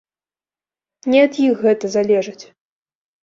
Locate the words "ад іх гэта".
1.25-1.85